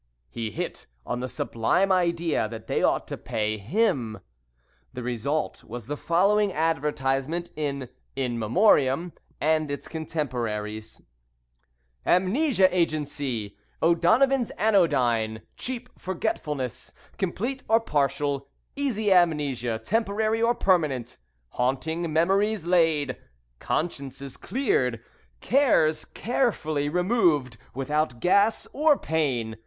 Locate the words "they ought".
2.65-3.07